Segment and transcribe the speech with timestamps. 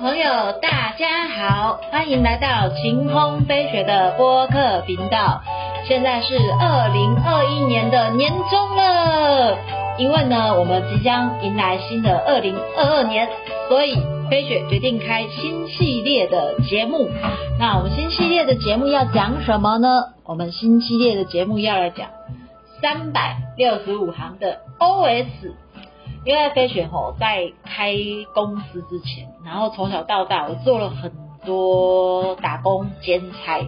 [0.00, 5.42] 朋友，大家好，欢迎来到晴空飞雪的播客频道。
[5.88, 9.58] 现在是二零二一年的年终了，
[9.98, 13.28] 因为呢，我们即将迎来新的二零二二年，
[13.68, 13.96] 所以
[14.30, 17.10] 飞雪决定开新系列的节目。
[17.58, 19.88] 那我们新系列的节目要讲什么呢？
[20.24, 22.06] 我们新系列的节目要来讲
[22.80, 25.26] 三百六十五行的 OS。
[26.28, 27.94] 因为飞雪吼在开
[28.34, 31.10] 公司之前，然后从小到大我做了很
[31.46, 33.66] 多打工兼差，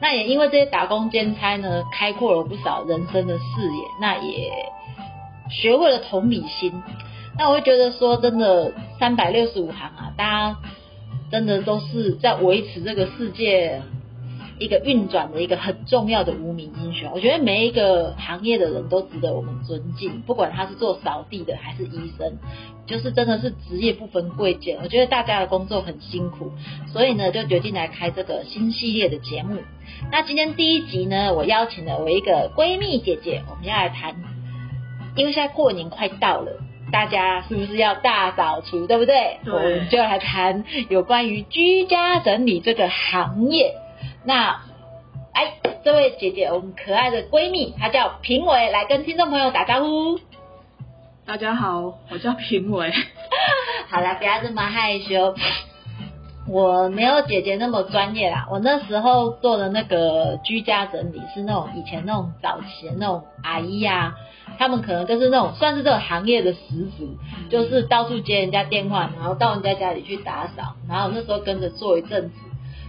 [0.00, 4.52] 那也因为这些打工兼差呢，开阔了不少人生的视野，那也
[5.50, 6.72] 学会了同理心。
[7.36, 10.56] 那我会觉得说，真的三百六十五行啊，大家
[11.32, 13.82] 真的都是在维持这个世界。
[14.64, 22.38] 一个运转的一个很重要的无名英雄，我觉得每一个行业的人都值得我们尊敬，不管他是做扫地的还是医生，
[22.86, 24.78] 就是真的是职业不分贵贱。
[24.82, 26.50] 我觉得大家的工作很辛苦，
[26.90, 29.58] 所以呢就决定来开这个新系列的节目。
[30.10, 34.16] 那今天第一集呢，我邀请了我一个闺蜜姐姐，我们要来谈，
[35.14, 36.52] 因为现在过年快到了，
[36.90, 39.40] 大家是不是要大扫除，对不对？
[39.44, 39.52] 对。
[39.52, 43.74] 我们就来谈有关于居家整理这个行业。
[44.26, 44.62] 那，
[45.34, 50.18] 哎，这位姐姐，我们可爱的闺蜜，她叫评委，来跟听众朋友打招呼。
[51.26, 52.90] 大家好，我叫评委。
[53.90, 55.34] 好啦，不要这么害羞。
[56.48, 58.46] 我没有姐姐那么专业啦。
[58.50, 64.14] 我那时候做的那个居家整理，是那种以前那种早期的那种阿姨呀，
[64.58, 66.58] 他们可能就是那种算是这个行业的始
[66.96, 67.18] 祖，
[67.50, 72.36] 就是到处接人家电话，然后到人家家里去打扫，然后那时候跟着做一阵子。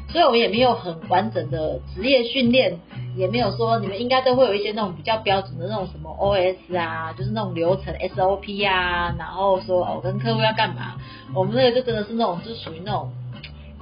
[0.09, 2.79] 所以我们也没有很完整的职业训练，
[3.17, 10.95] 也没有说你们应该都会有一些那种比较标准的那种什么 OS 啊，就是那种流程 SOP 啊，然后说我跟客户要干嘛，
[11.33, 13.11] 我们那个就真的是那种就属于那种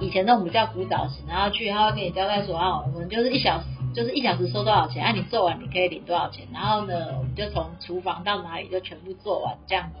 [0.00, 10.00] 以前那种比较古早型，然后去他会跟你交代说啊，我们就是一小时就是一小时收多少钱，啊你做完你可以领多少钱，然后呢我们就从厨房到哪里就全部做完这样子。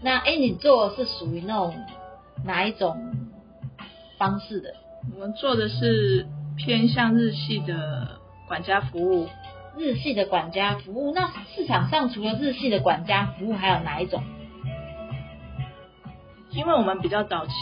[0.00, 1.74] 那哎你做是属于那种
[2.44, 3.14] 哪一种
[4.18, 4.74] 方式的？
[5.14, 9.28] 我们做的是偏向日系的管家服务，
[9.76, 11.12] 日系的管家服务。
[11.14, 14.22] 那市场上除了日系的管家服务，还有哪一种？
[16.50, 17.52] 因为我们比较早期，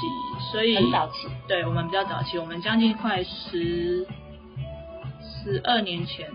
[0.52, 1.28] 所以很早期。
[1.48, 4.06] 对我们比较早期，我们将近快十
[5.22, 6.28] 十二年前。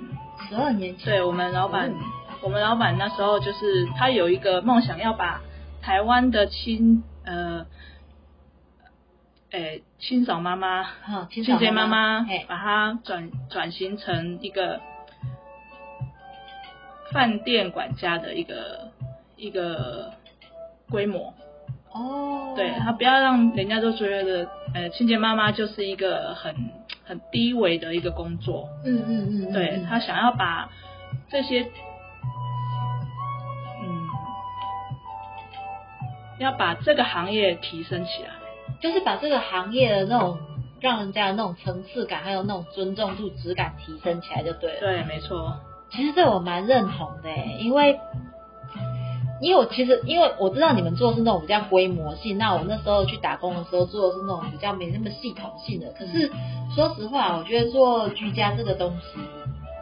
[0.48, 1.06] 十二年前。
[1.06, 1.94] 对我们老板，
[2.42, 5.42] 我们老板那时候就是他有一个梦想，要把
[5.82, 7.19] 台湾的亲呃。
[9.52, 10.86] 诶，清扫妈妈，
[11.32, 14.80] 清洁妈妈，把它转转型成一个
[17.12, 18.92] 饭店管家的一个
[19.36, 20.14] 一个
[20.92, 21.34] 规模。
[21.92, 22.54] 哦。
[22.56, 26.54] 对他不要让人家都觉得，呃，清洁妈妈就是一个很
[27.06, 28.70] 很低微的一个工作。
[28.86, 29.54] 嗯嗯嗯。
[29.54, 30.70] 对他想要把
[31.30, 31.62] 这些，
[33.82, 34.08] 嗯，
[36.40, 38.30] 要把这个行业提升起来。
[38.80, 40.38] 就是把这个行业的那种
[40.80, 44.80] 让人家的那种层次感，还有那种尊重度、质感提升起来就对了。
[44.80, 45.56] 对，没错。
[45.92, 47.30] 其实这我蛮认同的，
[47.60, 48.00] 因为
[49.42, 55.92] 因为我其实因为我知道你们做的是那种比较规模性，那我那时候去打工的时候做的是那种比较没那么系统性的。
[55.98, 56.32] 可是
[56.76, 59.20] 说实话，我觉得做居家这个东西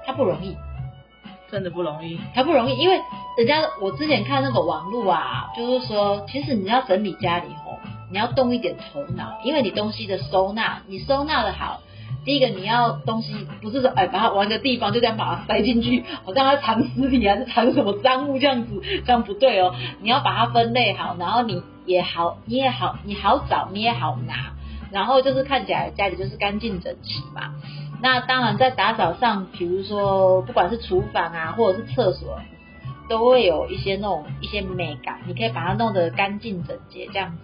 [0.06, 0.56] 它不容易，
[1.52, 3.00] 真的不容易，它不容易，因为
[3.38, 7.48] 人家我之前看那个网络啊，就是说其实你要整理家里。
[8.10, 11.82] 你要动一点头脑，因为你东西的收纳，你收纳的好，
[12.24, 19.76] 第一个你要东西不是说哎把它玩个地方就这样把它塞进去，好像它藏尸体还是藏什么赃物这样子， 这样不对哦。
[20.02, 24.54] 你要把它分类好，然后你也好，你也好，你好找你也好拿，
[24.92, 27.56] 然后就是看起来家里就是干净整齐嘛。
[28.02, 32.40] 那当然在打扫上，比如说不管是厨房啊或者是厕所，
[33.10, 37.38] 都会有一些那种一些美感，你可以把它弄得干净整洁这样子。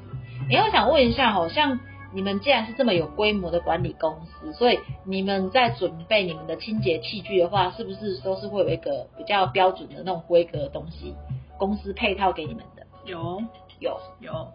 [0.52, 1.80] 哎，我想问一下，好像
[2.14, 11.16] 你们既然是这么有规模的管理公司，所以你们在准备你们的清洁器具的话，是不是都是会有一个比较标准的那种规格的东西，
[11.58, 12.86] 公司配套给你们的？
[13.06, 13.42] 有，
[13.80, 14.52] 有，有。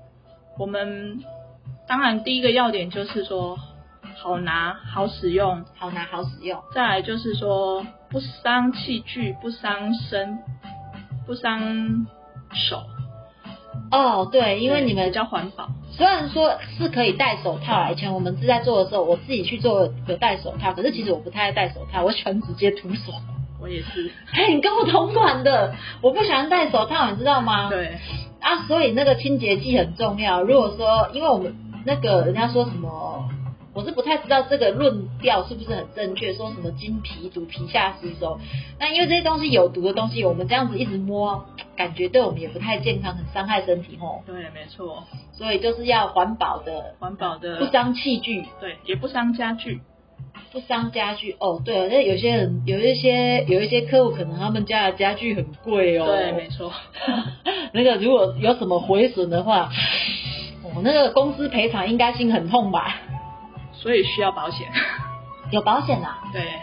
[0.59, 1.23] 我们
[1.87, 3.59] 当然第一个要点就是说
[4.17, 6.63] 好拿、好使用，好拿、好使用。
[6.73, 10.39] 再来就是说不伤器具、不伤身、
[11.27, 12.07] 不伤
[12.53, 12.83] 手。
[13.91, 23.13] 哦，对，因为你们比较环保，虽然说是可以戴手套，以前我们是在做的时候，我自己去做有戴手套，可是其实我不太爱戴手套，我喜欢直接涂手。
[23.61, 24.11] 我也是。
[24.33, 27.69] 哎，你跟我同款的，我不喜欢戴手套，你知道吗？
[27.71, 27.99] 对。
[28.41, 30.43] 啊，所以那个清洁剂很重要。
[30.43, 31.53] 如果说，因为我们
[31.85, 33.29] 那个人家说什么，
[33.79, 38.41] 我是不太知道这个论调是不是很正确，说什么金皮毒皮下吸收。
[38.81, 41.47] 那因为这些东西有毒的东西，我们这样子一直摸，
[41.77, 44.25] 感觉对我们也不太健康，很伤害身体吼。
[44.27, 49.81] 对，没错，所以就是要环保的，环保的不伤器具，对，也不伤家具。
[50.51, 56.73] 不伤家具哦，对了，那有些人有一些有一些客户可能他们家的家具很贵哦，对，没错。
[57.73, 59.71] 那个如果有什么毁损的话，
[60.65, 62.97] 哦，那个公司赔偿应该心很痛吧？
[63.79, 64.71] 所以需要保险。
[65.51, 66.23] 有保险啊？
[66.33, 66.61] 对，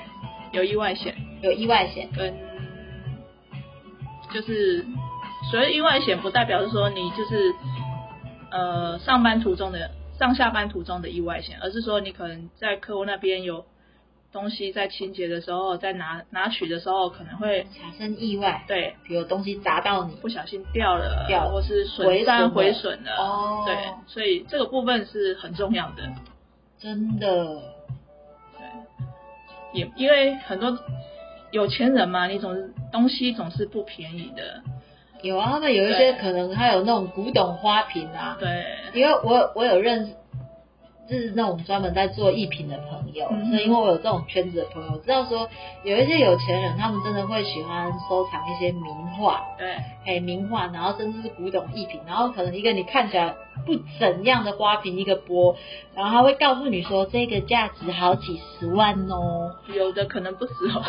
[0.52, 2.34] 有意外险，有意外险，跟
[4.34, 4.86] 就是
[5.52, 7.54] 所以意外险，不代表是说你就是
[8.52, 13.66] 呃上班途中的上下班途中的意外险，而是说你可能在客户那边有。
[14.34, 18.66] 东西在清洁的时候，在拿拿取的时候，可能会产生意外。
[18.68, 23.16] 对，比如东西砸到你，不小心掉了，掉或是损伤毁损了。
[23.16, 23.64] 哦。
[23.66, 23.78] 对，
[24.08, 26.04] 所以这个部分是很重要的。
[26.80, 27.28] 真的。
[28.58, 28.68] 对。
[29.74, 30.78] 也因为很多
[31.52, 34.62] 有钱人嘛，你总是东西总是不便宜的。
[35.22, 38.38] 有啊，他们有一些可能还有那种古董花瓶啊。
[38.40, 38.66] 对。
[38.94, 40.14] 因为我我有认识。
[41.08, 45.48] 就是那种专门在做艺品的朋友，所以因为我有这种圈子的朋友，知道说
[45.84, 49.76] 有一些有钱人，他们真的会喜欢收藏一些名画，对，
[50.06, 53.36] 哎，名画，然后甚至是古董艺品，然后可能一个你看起来
[53.66, 55.56] 不怎样的花瓶，一个波，
[55.96, 60.84] 然后他会告诉你说这个价值好几十万哦，有的可能不止哦，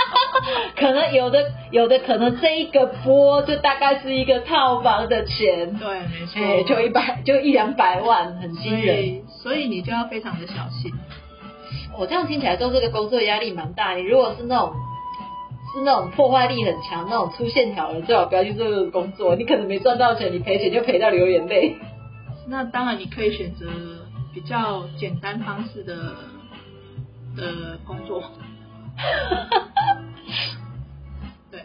[0.76, 9.22] 可能有的有的可能这一个波就大概是一个套房的钱，对，没错，就一百就一两百万，很惊人。
[9.42, 10.92] 所以你就要非常的小心。
[11.98, 13.94] 我这样听起来，做这个工作压力蛮大。
[13.94, 14.72] 你如果是那种
[15.74, 19.34] 是那种破坏力很强、那种粗线条的，最好不要去做这个工作。
[19.34, 21.76] 你可能没赚到钱，你赔钱就赔到流眼泪。
[22.46, 23.66] 那当然，你可以选择
[24.32, 25.94] 比较简单方式的
[27.36, 28.22] 的工作。
[31.50, 31.60] 对。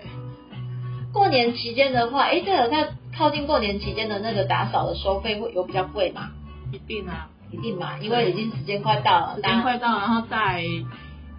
[1.13, 6.31] 过年期间的话，哎，对了，它靠近过年期间的那个打扫的收费会有比较贵吗？
[6.71, 7.29] 一定啊。
[7.51, 10.63] 一定嘛，因为已经时间快到了，时间快到，然后再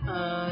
[0.09, 0.51] 呃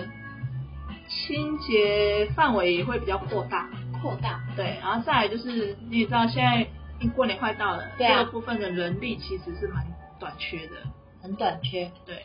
[1.29, 3.69] 清洁范围也会比较扩大，
[4.01, 6.67] 扩大，对，然后再来就是你也知道现在
[7.15, 9.85] 过年快到了，这个部分的人力其实是蛮
[10.19, 10.77] 短缺的，
[11.21, 12.23] 很短缺，对，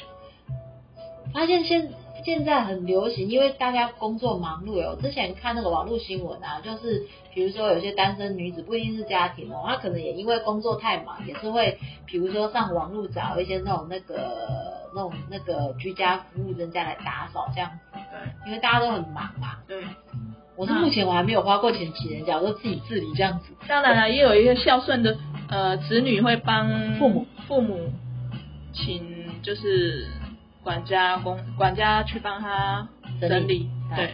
[1.33, 1.91] 发现现
[2.23, 4.97] 现在很流行，因为大家工作忙碌哦。
[5.01, 17.92] 之前看那个网络新闻啊，就是比如说有些单身女子不一定是家庭哦，她可能也因为工作太忙，也是会比如说上网络找一些那种那个那种那个居家服务人家来打扫这样子。
[18.13, 19.57] 对，因为大家都很忙嘛。
[19.67, 19.83] 对。
[20.55, 23.53] 我是目前我还没有花过钱请人家，我都自己自理这样子。
[23.67, 25.17] 当然了，也有一些孝顺的
[25.49, 26.69] 呃子女会帮
[26.99, 27.91] 父母父母
[28.73, 30.07] 请就是。
[30.63, 32.87] 管家公管家去帮他
[33.19, 33.67] 整理，
[33.97, 34.09] 对，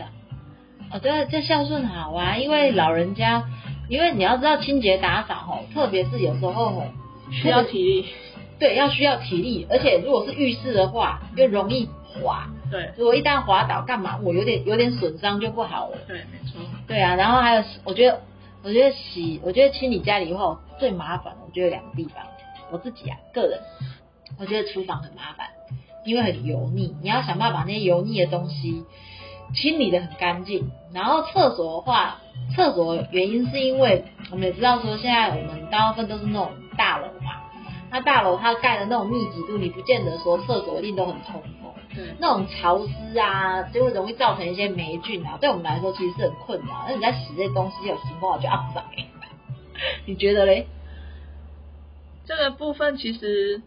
[0.91, 3.43] 哦，对，这孝顺好啊，因为老人家，
[3.87, 6.85] 因为你要知道清洁打扫吼，特别是有时候吼
[7.31, 8.05] 需要体力，
[8.57, 11.87] 对，要需要体力，而且如果是浴室的话，又容易
[12.21, 14.19] 滑，对，如果一旦滑倒，干嘛？
[14.23, 18.21] 我有点有点损伤就不好了，对，没错，对啊，然后还有，我觉得，
[18.63, 22.23] 我觉得洗，我觉得清理家里以后最麻烦的，我觉得两个地方，
[22.71, 23.59] 我自己啊，个人，
[24.39, 25.47] 我觉得厨房很麻烦。
[26.05, 28.85] 因为很油腻，你要想办法把那些油腻的东西
[29.53, 30.71] 清理的很干净。
[30.93, 32.21] 然后厕所的话，
[32.55, 37.18] 厕所原因是因为我们也知道说，现在我们大部分都是那种大楼嘛，
[37.91, 41.73] 那大楼它盖的那种密集度，你不见得说厕所一定都很通风。
[41.95, 46.85] 对，那种潮湿啊，就会容易造成一些霉菌啊，对我们来说其实是很困扰。
[46.87, 48.85] 那你在洗这些东西有情况就肮脏。
[50.05, 50.67] 你觉得嘞？
[52.25, 53.63] 这个部分其实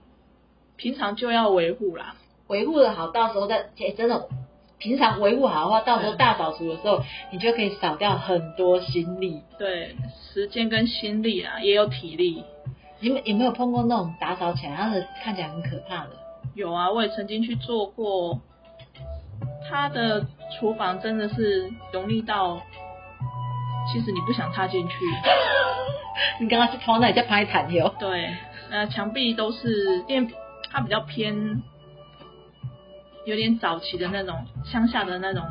[0.77, 2.15] 平常就要维护啦。
[2.47, 4.29] 维护的好，到时候再真的
[4.79, 7.03] 平常维护好的话，到时候大扫除的时候，
[7.33, 9.43] 你就可以少掉很多心力。
[9.59, 9.97] 对，
[10.33, 12.45] 时间跟心力啊，也有体力。
[13.03, 16.11] 你们有没有碰过那种打扫起来，它的看起来很可怕的？
[16.55, 18.41] 有啊，我也曾经去做过。
[19.69, 20.25] 他的
[20.59, 22.61] 厨房真的是容易到，
[23.93, 24.95] 其实你不想踏进去。
[26.39, 27.93] 你刚刚是跑那里在拍毯哟？
[27.99, 28.37] 对，
[28.71, 30.33] 呃，墙壁都是，因为
[30.71, 31.63] 它比较偏。
[33.25, 35.45] 有点早期的那种乡下的那种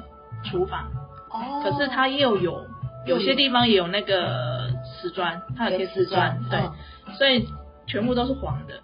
[0.44, 0.92] 厨房，
[1.30, 2.66] 哦，可是它又有
[3.06, 4.51] 有些地方也有那个
[5.02, 6.60] 瓷砖，它有贴瓷砖，对，
[7.18, 7.48] 所以
[7.88, 8.80] 全部都是黄的，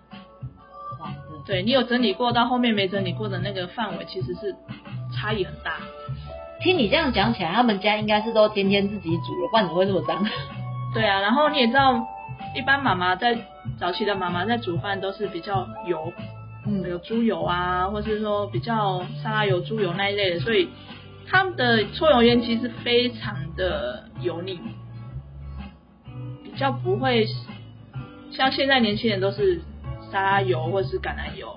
[1.00, 4.56] 黄的，对你有整理过，到后面没整理过的那个范围其实是
[5.14, 5.78] 差异很大。
[6.60, 10.26] 听你这样讲起来，他们家应该是都天天自己煮了，不然怎么会这么脏？
[10.94, 12.04] 对啊，然后你也知道
[12.56, 13.38] 一般妈妈在
[13.80, 16.12] 早期的妈妈在煮饭都是比较油，
[16.66, 16.82] 嗯。
[16.90, 20.68] 有猪油啊，或是说比较沙拉油、猪油那一类的，所以
[21.28, 24.87] 他们的抽油烟机是非常的油腻，比
[26.58, 27.28] 较不会
[28.32, 29.62] 像现在年轻人都是
[30.12, 31.56] 沙拉油或是橄榄油。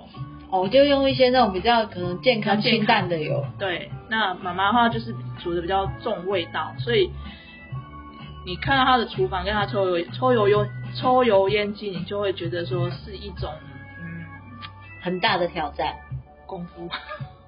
[0.51, 3.47] 哦，就用一些那种比较可能健康清淡的油。
[3.57, 7.09] 对，那妈妈的话就是煮的比较重味道，所以
[8.45, 10.67] 你看到她的厨房跟她抽油抽油油
[10.97, 13.53] 抽油烟机，你就会觉得说是一种
[14.01, 14.25] 嗯
[15.01, 15.95] 很大的挑战
[16.47, 16.89] 功夫。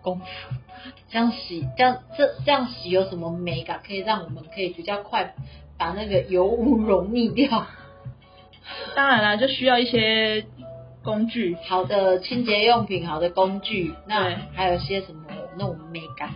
[0.00, 0.24] 功夫。
[1.10, 5.34] 这样洗，这样这这样洗有什么美感，可以让我们可以比较快
[5.78, 7.66] 把那个油污溶灭掉？
[8.94, 10.44] 当然啦，就需要一些
[11.02, 11.56] 工具。
[11.68, 15.22] 好的清洁用品，好的工具，那对还有些什么
[15.58, 16.30] 那种美感，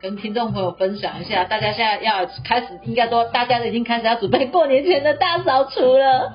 [0.00, 1.44] 跟听众朋友分享一下。
[1.44, 6.32] 大家现在要开始，应该都大家都已经开始要准备过年前的大扫除了。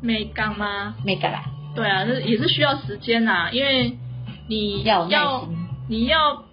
[0.00, 0.94] 美感吗？
[1.04, 1.44] 美感啦，
[1.74, 3.98] 对啊，那也是需要时间呐，因为
[4.48, 5.48] 你要要。
[5.86, 6.44] 你要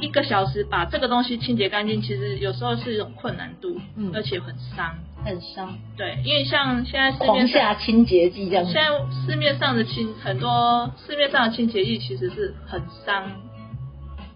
[0.00, 4.96] 一个小时把这个东西清洁干净，其实有时候是一种困难度，嗯而且很伤。
[5.24, 8.82] 很伤，对，因为像现在市面上下清洁剂这样子现。
[8.82, 8.90] 在
[9.24, 13.30] 市面上的清很多市面上的清洁剂其实是很伤、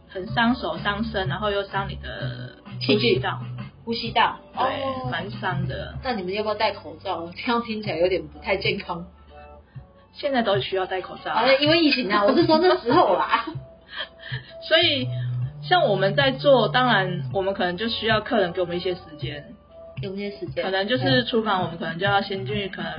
[0.08, 3.40] 很伤手、伤身，然后又伤你的呼吸道，
[3.84, 5.98] 呼吸道，对，哦蛮伤的。
[6.04, 7.32] 那你们要不要戴口罩？
[7.34, 9.06] 这样听起来有点不太健康。
[10.12, 13.44] 现在都需要戴口罩，啊，因为疫情啊，我是说那时候啦。
[14.68, 15.08] 所以
[15.68, 19.44] 像我们在做，当然我们可能就需要客人给我们一些时间，
[20.00, 20.64] 给一些时间？
[20.64, 22.92] 可能就是厨房我们可能就要先进去，可能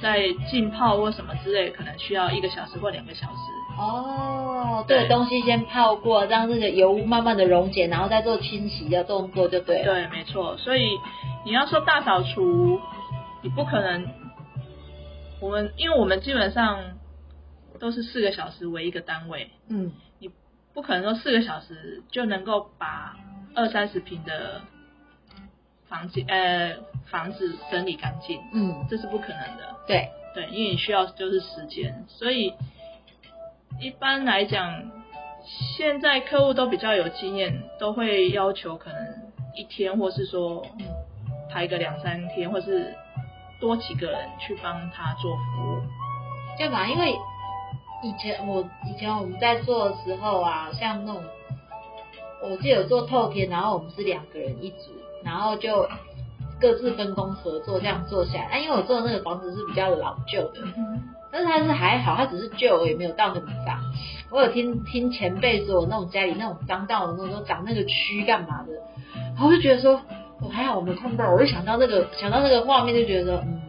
[0.00, 3.34] 在浸泡或什么之类，可能需要一个小时或两个小时。
[3.78, 9.84] 哦，这对东西先泡过，让这个油污慢慢的溶解，然后再做清洗的动作就对了。
[9.84, 10.58] 对，没错。
[10.58, 10.98] 所以
[11.46, 12.78] 你要说大扫除，
[13.40, 14.06] 你不可能，
[15.40, 16.80] 我们因为我们基本上
[17.80, 19.90] 都是四个小时为一个单位，嗯，
[20.74, 23.16] 不可能说四个小时就能够把
[23.54, 24.62] 二三十平的
[25.88, 26.76] 房间呃
[27.10, 29.76] 房子整理干净，嗯，这是不可能的。
[29.86, 32.54] 对，对，因为你需要就是时间，所以
[33.80, 34.90] 一般来讲，
[35.76, 38.98] 现在客户都比较有经验，都会要求可能
[39.54, 40.86] 一天，或是说嗯
[41.50, 42.94] 排个两三天，或是
[43.60, 45.82] 多几个人去帮他做服务。
[46.58, 46.86] 对吧？
[46.86, 47.14] 因为
[48.02, 51.22] 以前我以前我们在做的时候啊，像那种，
[52.42, 54.90] 我记得有做透天，然后我们是两个人一组，
[55.24, 55.88] 然后就
[56.60, 58.44] 各自分工合作这样做下来。
[58.46, 60.60] 啊，因为我做的那个房子是比较老旧的，
[61.30, 63.80] 但是它是还好，它只是旧而已，没有到很脏。
[64.30, 68.72] 我有听听前辈说，那种家里那种脏到那种都长那个蛆干嘛的，
[69.14, 70.00] 然后我就觉得说，
[70.40, 73.60] 我、还好我没碰到，我就想到那个想到那个画面，就觉得说，嗯，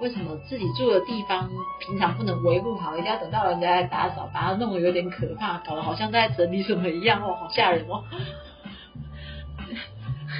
[0.00, 1.48] 为什么自己住的地方
[1.80, 8.04] 平常不能维护好，一定要等到人家来打扫，把它弄得有点可怕，搞得好像在整理什么一样哦，好吓人哦。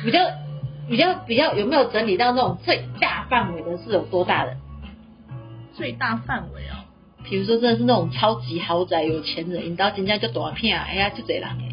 [0.05, 0.21] 比较
[0.89, 4.57] 比较比较有没有整理到那种最大范围的是有多大的？
[5.75, 6.85] 最大范围哦，
[7.25, 11.73] 比如说真的是那种超级豪宅有钱人，引到人家就短片啊，哎呀就这人哎。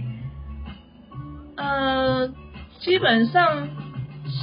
[1.56, 2.34] 呃，
[2.80, 3.68] 基本上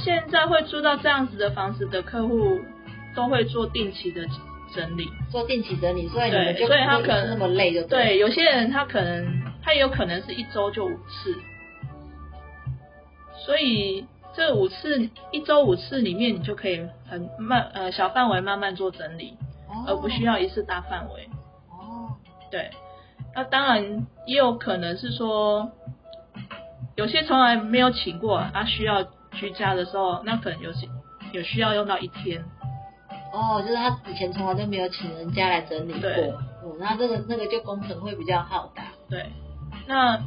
[0.03, 2.59] 现在会租到这样子的房子的客户，
[3.15, 4.25] 都会做定期的
[4.73, 5.09] 整理。
[5.29, 11.35] 做定期整理，所以你们对就所以他可能那么累就对，有些人他可能他也有可能是一周就五次，
[13.45, 19.37] 所以这五次一周五次里面，你就可以很慢呃小范围慢慢做整理，
[19.67, 21.29] 哦而不需要一次大范围。
[21.69, 22.15] 哦，
[22.49, 22.71] 对，
[23.35, 25.71] 那当然也有可能是说，
[26.95, 29.03] 有些从来没有请过，他需要
[29.33, 30.87] 居家的时候，那可能有些
[31.33, 32.43] 有需要用到一天。
[33.31, 36.29] 哦，就是他以前从来都没有请人家来整理过，对。
[36.29, 38.83] 哦，那这个那个就工程会比较浩大。
[39.09, 39.31] 对，
[39.87, 40.21] 那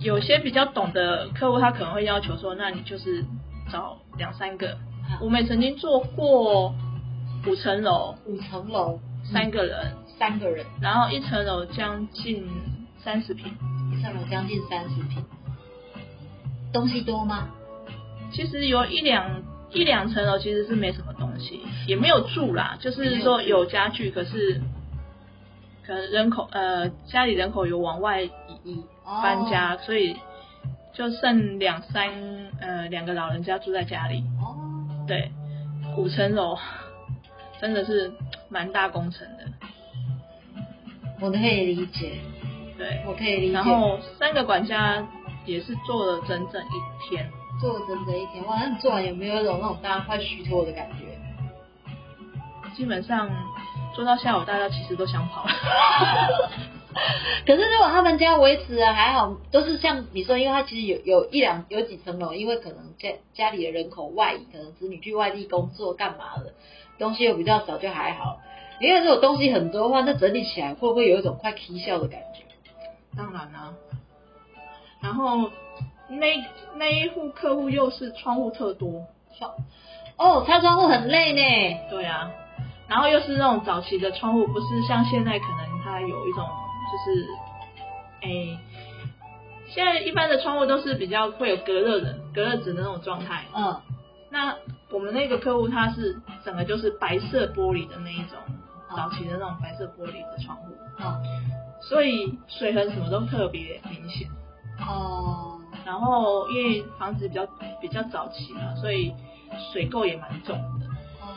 [0.00, 3.24] 有些比较懂的客户，他可能会要求说，那你就是
[3.70, 4.76] 找两三个。
[5.20, 6.74] 我们也曾经做过
[7.46, 8.98] 五层楼，五层楼，
[9.30, 12.48] 三个人，三个人，然后一层楼将近
[13.02, 13.52] 三十平。
[13.92, 15.24] 一层楼将近三十平，
[16.72, 17.48] 东西多吗？
[18.32, 24.60] 其实有一两一两层楼其实是没什么东西，也没有住啦，就是说有家具，可是
[25.86, 28.30] 可能人口呃家里人口有往外移
[29.04, 30.16] 搬家，所以
[30.92, 32.10] 就剩两三
[32.60, 34.24] 呃两个老人家住在家里。
[34.40, 34.56] 哦，
[35.06, 35.30] 对，
[35.96, 36.58] 五层楼
[37.60, 38.12] 真的是
[38.48, 39.44] 蛮大工程的。
[41.20, 42.18] 我可以理解，
[42.78, 43.52] 对，我可以理解。
[43.52, 45.06] 然后三个管家
[45.44, 48.56] 也是做了整整一天，做了整整一天，哇！
[48.60, 51.18] 那你做完有没有一种那种大家快虚脱的感觉？
[52.74, 53.30] 基本上
[53.94, 55.50] 做到下午，大家其实都想跑了。
[57.46, 66.54] 可是如果他们家维持啊还好，都是像你说，因为他其实有有一两有几层楼，因为可能家家里的人口外移，可能子女去外地工作干嘛的，
[66.98, 68.40] 东西又比较少，就还好。
[68.80, 72.44] 因为如果东西很多的话，那整理起来会不会有一种快啼笑的感觉？
[73.16, 73.74] 当然啦、
[75.02, 75.50] 然后
[76.10, 76.44] 那
[76.76, 79.06] 那一户客户又是窗户特多，
[79.38, 79.52] 窗
[80.16, 81.78] 哦，擦窗户很累呢。
[81.88, 82.30] 对啊，
[82.88, 86.46] 然后又是那种早期的窗户，不是像现在可能它有一种
[86.90, 87.28] 就是，
[88.22, 88.58] 哎，
[89.68, 93.44] 现在一般的窗户都是比较会有隔热的隔热纸的那种状态。
[93.54, 93.80] 嗯，
[94.30, 94.56] 那
[94.90, 98.36] 我们那个客户他是整个就是白色玻璃的那一种，
[98.96, 101.22] 早期的那种白色玻璃的窗户，嗯，
[101.80, 104.28] 所以水痕什么都特别明显。
[104.80, 107.46] 哦，然后因为房子比较
[107.80, 109.12] 比较早期嘛，所以
[109.72, 110.86] 水垢也蛮重的。
[111.20, 111.34] 哦，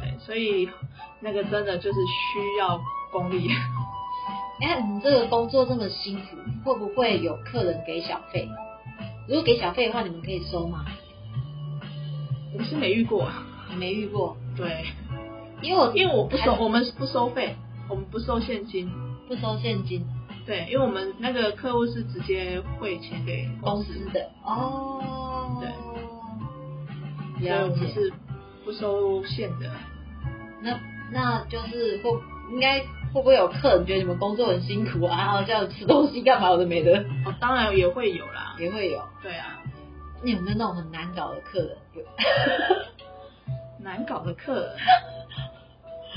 [0.00, 0.68] 对，所以
[1.20, 2.80] 那个真的就是需要
[3.12, 3.50] 功力。
[4.62, 8.48] 哎，你这个工作这么辛苦，会不会有客人给小费？
[9.26, 10.84] 如果给小费的话，你们可以收吗？
[12.56, 14.84] 我是没遇过，啊没遇过，对，
[15.62, 17.56] 因为我因为我不收，还我们不收费，
[17.88, 18.90] 我们不收现金。
[19.28, 20.04] 不收现金，
[20.50, 25.70] 对，因为我们那个客户是直接汇钱给公司司的哦，对，
[27.38, 27.70] 所以。
[27.70, 28.12] 我们是
[28.64, 29.70] 不收现的。
[30.60, 30.76] 那
[31.12, 32.10] 那就是会
[32.50, 38.56] 应该会不会有客人觉得你们工作很辛苦啊，然后叫你吃东西干嘛有的没的，哦，当然也会有啦。
[38.58, 39.00] 也会有。
[39.22, 39.62] 对啊，
[40.20, 41.76] 你有没有那种很难搞的客人？
[41.94, 42.02] 有
[43.84, 44.76] 难搞的客人。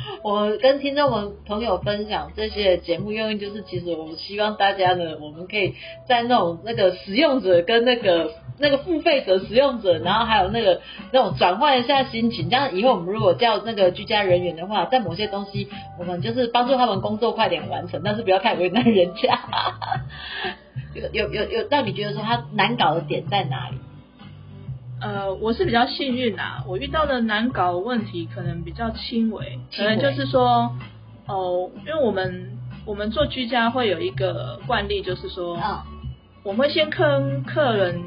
[0.24, 5.76] 我跟听众们朋友分享这些节目用意，就是其实我们希望大家呢，我们可以
[6.08, 12.50] 在那种那个使用者跟那个那个付费者、使用者，然后还有那个那种转换一下心情。
[12.50, 15.68] 这样以后我们如果叫那个居家人员的话，在某些东西，
[16.00, 19.40] 我们就是帮助他们工作快点完成，但是不要太为难人家。
[20.94, 23.78] 有有有有，让你觉得说他难搞的点在哪里？
[25.04, 30.72] 呃，我是比较幸运啦，我遇到的难搞的问题可能比较轻微，可能就是说，
[31.28, 35.82] 哦，因为我们我们做居家会有一个惯例，就是说，嗯
[36.44, 38.02] 我们会先跟客人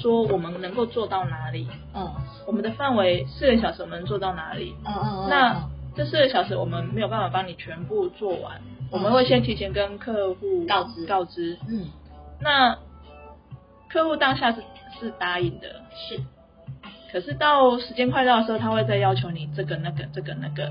[0.00, 2.10] 说我们能够做到哪里，嗯
[2.46, 11.86] 我们的范围四个小时我们能做到哪里，嗯嗯嗯，那这四个小时我们没有办法帮你全部做完，我们会先提前跟客户告知告知，嗯。
[12.40, 12.76] 那
[13.88, 14.62] 客户当下是
[14.98, 16.20] 是答应的，是
[17.14, 20.68] 可是到时间快到的时候，他会再要求你这个那个这个那个。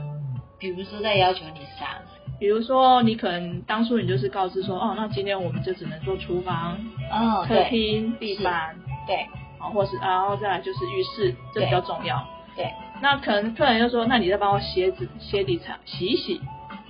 [0.60, 1.96] 比如说再要求你啥？
[2.38, 6.78] 比如说，你可能当初你就是告知说，哦，那今天我们就只能做厨房、
[7.10, 8.76] 客哦客厅、地板，
[9.08, 9.26] 对
[9.58, 12.22] 哦，或是然后再来就是浴室，这比较重要。
[12.58, 12.70] 对，
[13.02, 16.42] 那可能客人就说，那你再帮我鞋子、鞋底擦洗一洗，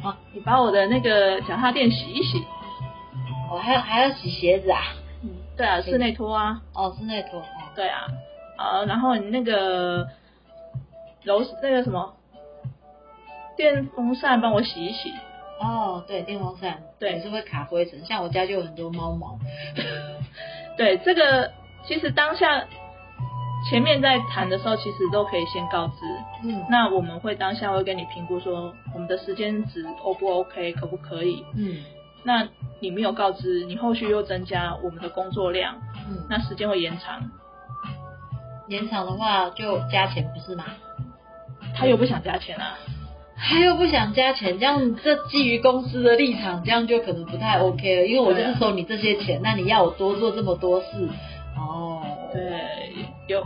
[0.04, 2.44] 啊你把我的那个脚踏垫洗一洗。
[3.52, 4.82] 我还要还要洗鞋子啊？
[5.22, 7.46] 嗯，对啊，室内拖啊，哦，室内拖哦。
[7.76, 8.08] 对啊，
[8.72, 10.08] 呃，然后你那个
[11.24, 12.14] 楼那个什么
[13.56, 15.12] 电风扇帮我洗一洗。
[15.60, 19.38] 哦，对，电风扇对是会卡灰尘，像我家就有很多猫毛。
[20.78, 21.52] 对，这个
[21.86, 22.66] 其实当下
[23.70, 25.94] 前面在谈的时候，其实都可以先告知。
[26.44, 31.46] 嗯那我们会当下会跟你评估说，我们的时间值 O 不 OK，可不可以？
[31.56, 31.78] 嗯
[32.26, 32.48] 那
[32.80, 35.76] 你没有告知，你后续又增加我们的工作量，
[36.10, 37.22] 嗯，那时间会延长，
[38.68, 40.66] 延长的话就加钱不是吗？
[41.76, 42.78] 他又不想加钱啊。
[43.36, 51.10] 他又不想加钱，这样这基于公司的立场，这样就可能不太 OK 了，因为我就是收你这些钱，那你要我多做这么多事，
[51.58, 52.62] 哦，对，
[53.28, 53.44] 有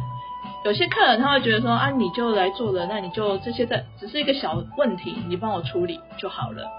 [0.65, 6.69] 有些客人他会觉得说啊，你就来做了，那你就这些在只是一个小问题，你帮我处理就好了。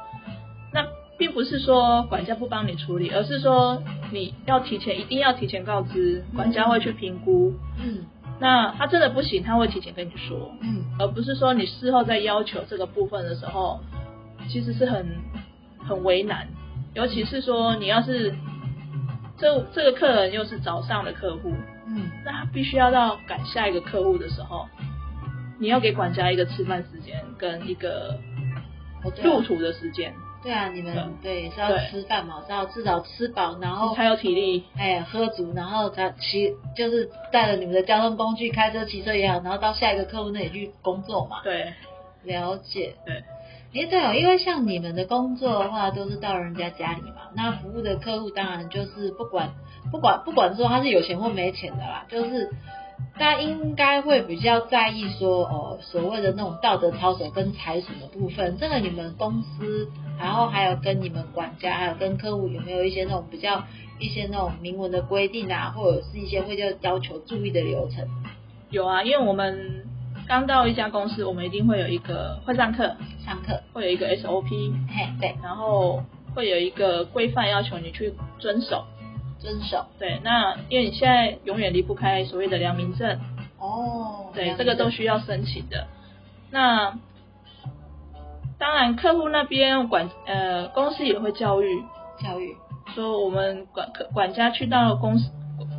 [0.73, 7.53] 那并不是说管家不帮你处理，而是说你要提前一定要提前告知，管家会去评估。
[7.83, 8.05] 嗯
[8.41, 10.85] 那他真的不行，他会提前跟你说，嗯。
[10.99, 13.81] 而不是说你事后在要求这个部分的时候，
[14.49, 15.07] 其实是很
[15.79, 16.49] 很为难。
[16.95, 18.35] 尤其是说你要是
[19.37, 21.53] 这这个客人又是早上的客户，
[21.87, 24.67] 嗯，那他必须要到赶下一个客户的时候，
[25.61, 28.19] 你要给管家一个吃饭时间跟一个
[29.05, 34.65] 哦对啊入土的时间，对啊，你们对是要吃饭嘛，是要至少吃饱，然后你才有体力。
[34.77, 41.41] 哎喝足，然后才骑，就是带着你们的交通工具，开车、骑车也好，然后到下一个客户那里去工作嘛。
[41.43, 41.73] 对
[42.23, 42.95] 了解。
[43.05, 43.17] 对，
[43.83, 49.51] 哎，对哦，因为像你们的工作的话，都是到人家家里嘛，那服务的客户当然就是不管
[49.91, 52.49] 不管不管说他是有钱或没钱的啦，就是
[53.19, 63.65] 大家应该会比较在意说哦，所谓的那种道德操守跟财损的部分，这个你们公司，然后还有跟你们管家，还有跟客户有没有一些那种比较
[63.99, 68.07] 一些那种明文的规定啊，或者是一些会要要求注意的流程？
[68.71, 69.85] 有啊，因为我们
[70.29, 76.05] 刚到一家公司，我们一定会有一个会上课，上课，会有一个 SOP，嘿，对，然后
[76.37, 78.85] 会有一个规范要求你去遵守。
[79.39, 79.87] 遵守。
[79.99, 83.21] 对，那因为你现在永远离不开所谓的良民证，
[83.59, 85.87] 哦，对，这个都需要申请的。
[86.51, 86.99] 那
[88.59, 91.83] 当然，客户那边管呃公司也会教育，
[92.23, 92.57] 教育，
[92.95, 95.31] 说我们管客管家去到公司，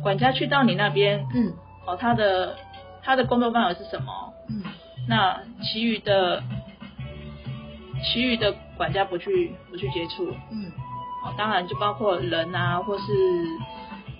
[0.02, 1.52] 管家去到你那边，嗯。
[1.86, 2.56] 哦，他的
[3.02, 4.12] 他的工作范围是什么？
[4.48, 4.62] 嗯，
[5.08, 6.42] 那其余的
[8.04, 10.70] 其余的管家不去不去接触，嗯
[11.22, 13.04] 哦，当然就包括人啊，或是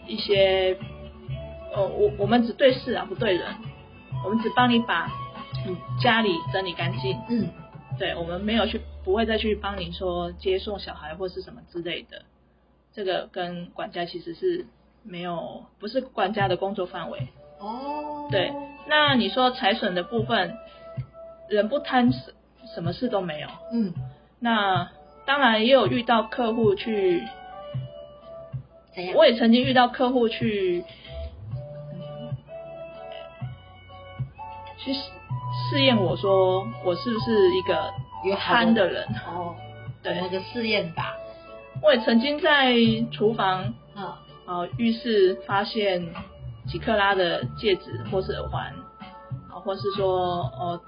[0.06, 0.76] 一些，
[1.74, 3.46] 呃，我我们只对事啊，不对人，
[4.24, 5.10] 我们只帮你把
[5.66, 7.48] 你家里整理干净，嗯，
[7.98, 12.22] 对，我们没有去，不会再去帮你说接送小孩或是什么之类的，
[12.92, 14.66] 这个跟管家其实是
[15.02, 17.28] 没有，不是管家的工作范围。
[17.58, 18.52] 哦，对，
[18.88, 20.56] 那你说财损的部分，
[21.48, 22.34] 人不贪什
[22.74, 23.92] 什么事都没有，嗯，
[24.38, 24.90] 那
[25.30, 27.22] 当然也有遇到客户去，
[28.92, 29.14] 怎样？
[29.16, 30.84] 我也曾经遇到客户去，
[31.92, 32.36] 嗯
[34.76, 35.00] 去试
[35.70, 37.92] 试验我说我是不是一个
[38.24, 39.54] 有好贪的人，哦，
[40.02, 40.20] 对。
[40.20, 41.14] 那个试验吧，
[41.80, 42.74] 我也曾经在
[43.12, 46.08] 厨房啊，啊浴室发现
[46.66, 48.74] 几克拉的戒指或是耳环，
[49.48, 50.80] 啊或是说哦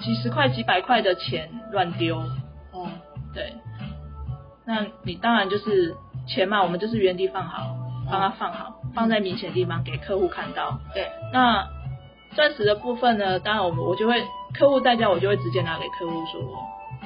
[0.00, 2.28] 几十块几百块的钱乱丢，哦，
[3.38, 3.52] 对，
[4.66, 5.94] 那你当然就是
[6.26, 7.76] 钱嘛，我们就是原地放好，
[8.10, 10.80] 帮他放好，放在明显地方给客户看到。
[10.92, 11.64] 对，那
[12.34, 14.24] 钻石的部分呢，当然我们我就会
[14.58, 16.58] 客户代价，我就会直接拿给客户说，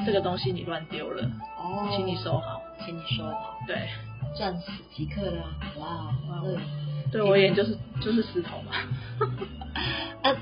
[0.06, 1.22] 这个东西你乱丢了，
[1.58, 2.62] 哦，请你收好。
[2.84, 3.76] 请你收好，对，
[4.34, 5.44] 钻石即刻啦，
[5.78, 5.86] 哇，
[6.30, 6.56] 哇嗯，
[7.12, 8.72] 对我而言就是就是石头嘛。
[10.24, 10.34] 啊，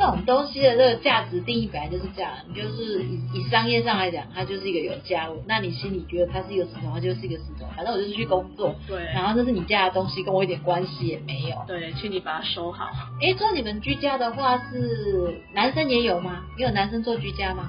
[0.00, 11.62] 这种东西的这个价值定义本来就是这样，你就是以以商业上来讲，它就是一个有价物，那你心里觉得它是一个石头，它就是一个石头，反正我就是去工作，对然后这是你家的东西，跟我一点关系也没有。
[11.66, 12.88] 对，请你把它收好。
[13.20, 16.46] 诶，做你们居家的话是男生也有吗？
[16.56, 17.68] 也有男生做居家吗？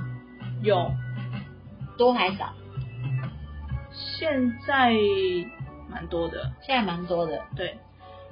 [0.63, 0.89] 有，
[1.97, 2.53] 多还少？
[3.91, 4.93] 现在
[5.89, 6.49] 蛮多的。
[6.65, 7.41] 现在蛮多的。
[7.57, 7.75] 对，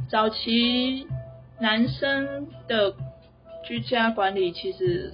[0.07, 1.05] 早期
[1.59, 2.93] 男生的
[3.63, 5.13] 居家管理其实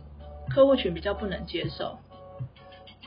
[0.49, 1.97] 客户群比较不能接受，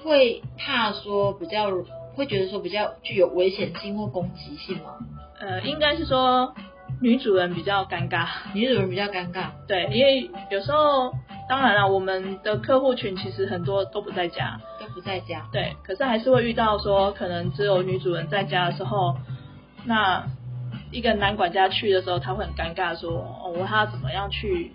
[0.03, 1.71] 会怕说比较
[2.15, 4.99] 会觉得说比较具有危险性或攻击性吗？
[5.41, 6.55] 呃，应该是说
[7.01, 9.51] 女主人比较尴尬，女主人比较尴尬。
[9.69, 11.13] 对，因为有时候
[11.49, 15.47] 当然了，我们的客户群其实很多都不在家，都不在家。
[15.53, 19.17] 对，可是还是会遇到说可能只有女主人在家的时候，
[19.85, 20.27] 那
[20.91, 24.73] 一个男管家去的时候，他会很尴尬说，哦，我他怎么样去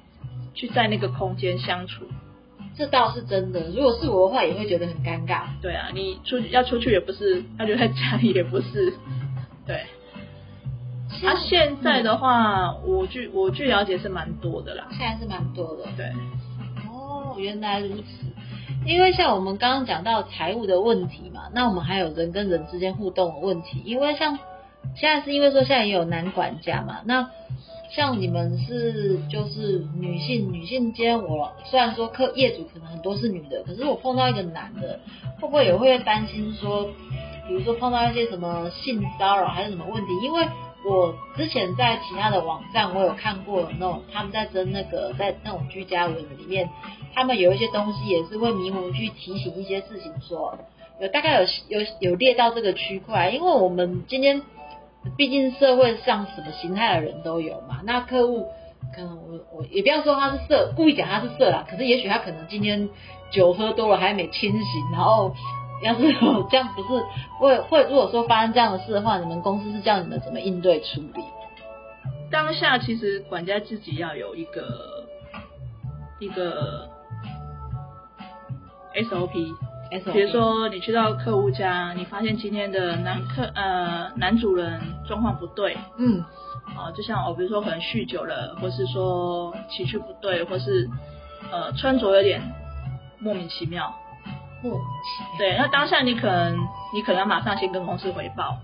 [0.54, 2.06] 去在那个空间相处。
[2.76, 3.70] 这倒是真的。
[3.70, 5.44] 如果是我的话，也会觉得很尴尬。
[5.62, 8.94] 对啊，你出去要出去也不是，要留在家里也不是，
[9.68, 9.84] 对。
[11.24, 14.88] 啊，现在的话，我据我据了解是蛮多的啦。
[14.90, 15.84] 现在是蛮多的。
[15.96, 16.08] 对，
[16.90, 18.26] 哦，原来如此。
[18.86, 23.82] 因为像我们刚刚讲到财务的问题嘛，那我们还有人跟人之间互动的问题。
[23.86, 24.40] 因为像
[24.96, 27.30] 现在是因为说现在也有男管家嘛，那
[27.96, 35.00] 像你们是就是女性女性间，我虽然说客业主可能很多是女的，可是我碰到一个男的，
[35.40, 36.86] 会不会也会担心说，
[37.48, 40.10] 比如说碰到一些什么性骚扰还是什么问题？
[40.24, 40.44] 因为
[40.90, 46.68] 我之前在其他的网站，我有看过那种他们在争那个在那种居家文里面，
[47.14, 50.58] 他们有一些东西也是会明文去提醒一些事情说，
[51.00, 54.42] 有大概有有有列到这个区块，因为我们今天
[55.18, 58.48] 毕竟社会上什么形态的人都有嘛，那客户
[58.96, 62.90] 可能我我也不要说他是色，故意讲他是色啦，可是也许他可能今天
[63.32, 65.34] 酒喝多了还没清醒，然后
[65.84, 66.02] 要是
[66.50, 67.04] 这样不是
[67.40, 71.24] 会会如果说发生这样的事的话，你们公司是叫你们怎么应对处理？
[72.32, 75.06] 当下其实管家自己要有一个
[76.20, 76.90] 一个
[78.96, 79.54] SOP，
[80.14, 86.24] 比如说你去到客户家，你发现今天的男客呃男主人状况不对，嗯，
[86.76, 90.90] 哦，就像哦，比如说可能酗酒了，或是说情绪不对，或是
[91.52, 92.42] 呃穿着有点
[93.20, 93.94] 莫名其妙，
[94.64, 95.38] 莫名其妙。
[95.38, 96.58] 对，那当下你可能
[96.94, 98.58] 你可能要马上先跟公司回报，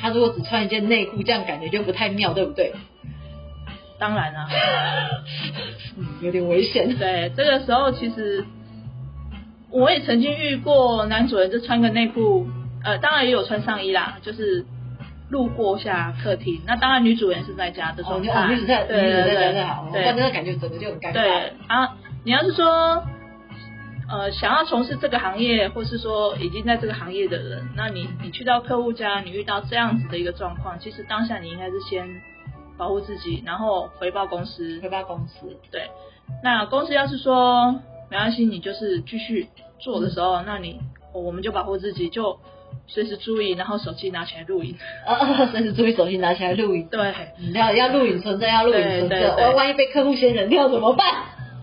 [0.00, 2.74] 他如果只穿一件内裤，这样感觉就不太妙，对不对？
[3.98, 4.48] 当然啊，
[5.96, 6.96] 嗯，有点危险。
[6.98, 8.44] 对，这个时候其实
[9.72, 12.46] 我也曾经遇过男主人就穿个内裤，
[12.84, 14.64] 呃，当然也有穿上衣啦，就是
[15.30, 16.60] 路过下客厅。
[16.66, 21.12] 那当然女主人是在家的时候女主在，对女子在对对在好，对不然那个感觉整个就很尴尬。
[21.14, 23.02] 对啊，你要是说，
[24.10, 32.06] 呃，想要从事这个行业，或是说已经在这个行业的人，那你你去到客户家，你遇到这样子的一个状况，其实当下你应该是先
[32.76, 34.80] 保护自己，然后回报公司。
[34.82, 35.88] 回报公司，对，
[36.42, 37.80] 那公司要是说
[38.12, 39.48] 没关系，你就是继续
[39.78, 40.78] 做的时候，那你
[41.14, 42.38] 我们就保护自己，就
[42.86, 44.76] 随时注意，然后手机拿起来录影。
[45.06, 46.86] 啊，随时注意手机拿起来录影。
[46.88, 51.06] 对，你要要录影存证，要录影存证，万万一被客户先人掉怎么办？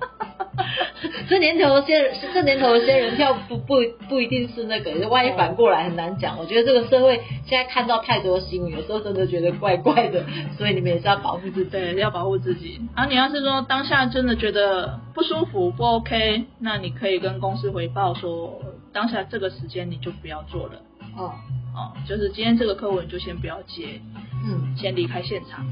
[1.29, 3.75] 这年头的仙人，这年头的仙人跳不不
[4.07, 6.37] 不一定是那个，万一反过来很难讲。
[6.37, 10.25] 我觉得这个社会现在看到太多新闻，有时候真的觉得怪怪的，
[10.57, 11.69] 所以你们也是要保护自己。
[11.69, 12.79] 对，要保护自己。
[12.95, 18.61] 然后你要是说当下真的觉得不舒服、不 OK，那你可以跟公司回报说，
[18.93, 20.81] 当下这个时间你就不要做了。
[21.17, 21.33] 哦，
[21.75, 24.01] 哦，就是今天这个客户你就先不要接，
[24.45, 25.65] 嗯，先离开现场，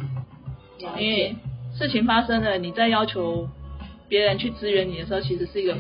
[1.00, 1.36] 因为。
[1.78, 3.48] 事情发生了，你再要求
[4.08, 5.76] 别人去支援你的时候，其实是一个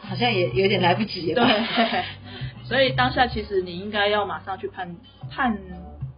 [0.00, 2.04] 好像也有点来不及了对？，
[2.64, 4.96] 所以当下其实你应该要马上去判
[5.30, 5.58] 判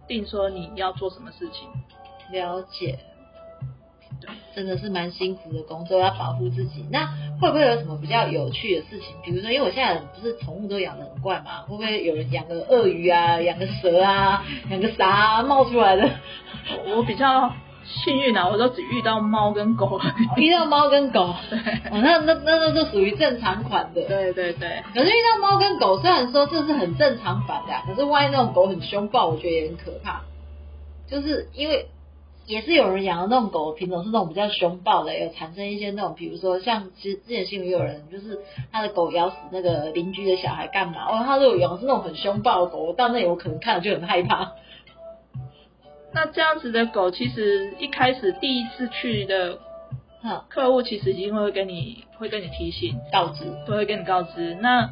[0.07, 1.69] 定说你要做什么事情。
[2.31, 2.99] 了解。
[4.21, 6.85] 对，真的是蛮辛苦的工作，要保护自己。
[6.91, 7.05] 那
[7.39, 9.15] 会不会有什么比较有趣的事情？
[9.23, 16.09] 比如说，因为我现在不是宠物都养的很怪嘛，会不会有人养个鳄鱼啊，养个蛇啊，养个啥、啊、冒出来的？
[16.85, 17.53] 我我比较
[17.89, 19.99] 幸运啊，我都只遇到猫跟狗。
[20.37, 21.57] 遇到猫跟狗， 对
[21.91, 24.01] 哦，那那那那就属于正常款的。
[24.03, 30.21] 对对对，可是遇到猫跟狗，虽然说这是很正常版的啊、可是万一那种狗很凶暴，我觉得也很可怕。
[31.09, 31.87] 就是因为
[32.45, 38.39] 也是有人养的那种狗品种是那种比较凶暴的，有产生一些那种，比如说像之之前新闻有人就是
[38.71, 41.05] 他的狗咬死那个邻居的小孩干嘛？
[41.05, 44.51] 哦，他如果养的是那种很凶暴的狗，我到那里我可能看了就很害怕。
[46.13, 49.59] 那这样子的狗，其实一开始第一次去的
[50.21, 54.57] 哈，客户，其实一定会跟你会跟你提醒，告知都会跟你告知。
[54.59, 54.89] 那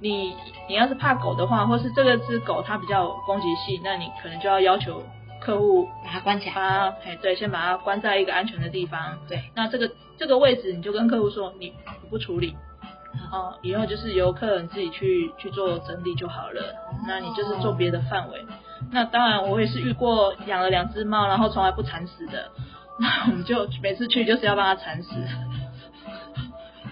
[0.00, 0.34] 你
[0.68, 5.02] 你要是怕狗的话，或是这个只狗它比较有攻击性，那你可能就要要求
[5.40, 6.68] 客户把它关起把来。
[6.70, 9.18] 它，哎对，先把它关在一个安全的地方。
[9.28, 12.56] 对，那这个这个位置，你就跟客户说你你不处理，
[13.30, 16.74] 哦，以后就是由客人自己去去做整理就好了。
[17.06, 18.44] 那你就是做别的范围。
[18.90, 22.50] 那当然，我也是遇过养了两只猫，然后从来不铲屎的。
[23.00, 25.08] 那我们就每次去就是要帮它铲屎。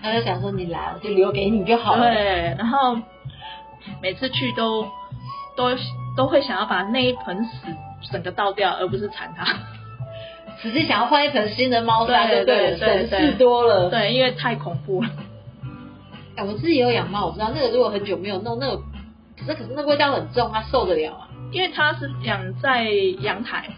[0.03, 2.13] 他就想说你来，我就留给你就好了。
[2.13, 2.97] 对，然后
[4.01, 4.87] 每次去都
[5.57, 5.77] 都
[6.17, 7.51] 都会想要把那一盆屎
[8.11, 9.45] 整个倒掉，而不是铲它。
[10.63, 13.91] 只是想要换一盆新的猫砂就对了，对对省事多了。
[13.91, 15.11] 对，因为太恐怖了。
[16.37, 18.83] 哎，我自己有养猫，我知道那个如果很久没有弄，那个
[19.47, 21.29] 那可是那味道很重，它受得了啊？
[21.53, 23.71] 因为它是养在阳台，